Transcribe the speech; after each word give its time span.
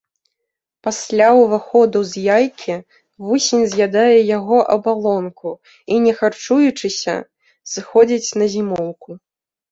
Пасля 0.85 1.25
ўваходу 1.39 1.99
з 2.11 2.21
яйкі 2.37 2.77
вусень 3.25 3.65
з'ядае 3.73 4.15
яго 4.37 4.57
абалонку, 4.75 5.49
і 5.97 5.99
не 6.07 6.13
харчуючыся, 6.21 7.15
сыходзіць 7.75 8.29
на 8.43 8.49
зімоўку. 8.55 9.09